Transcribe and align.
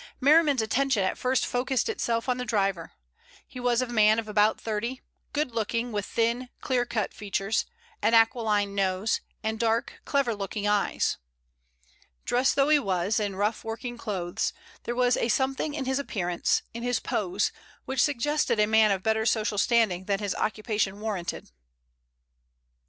Merriman's 0.19 0.63
attention 0.63 1.03
at 1.03 1.15
first 1.15 1.45
focused 1.45 1.87
itself 1.87 2.27
on 2.27 2.37
the 2.37 2.43
driver. 2.43 2.93
He 3.47 3.59
was 3.59 3.83
a 3.83 3.85
man 3.85 4.17
of 4.17 4.27
about 4.27 4.59
thirty, 4.59 4.99
good 5.31 5.51
looking, 5.51 5.91
with 5.91 6.07
thin, 6.07 6.49
clear 6.59 6.87
cut 6.87 7.13
features, 7.13 7.67
an 8.01 8.15
aquiline 8.15 8.73
nose, 8.73 9.21
and 9.43 9.59
dark, 9.59 10.01
clever 10.03 10.33
looking 10.33 10.67
eyes. 10.67 11.17
Dressed 12.25 12.55
though 12.55 12.69
he 12.69 12.79
was 12.79 13.19
in 13.19 13.35
rough 13.35 13.63
working 13.63 13.95
clothes, 13.95 14.53
there 14.85 14.95
was 14.95 15.17
a 15.17 15.29
something 15.29 15.75
in 15.75 15.85
his 15.85 15.99
appearance, 15.99 16.63
in 16.73 16.81
his 16.81 16.99
pose, 16.99 17.51
which 17.85 18.01
suggested 18.01 18.59
a 18.59 18.65
man 18.65 18.89
of 18.89 19.03
better 19.03 19.23
social 19.27 19.59
standing 19.59 20.05
than 20.05 20.17
his 20.17 20.33
occupation 20.33 20.99
warranted. 20.99 21.51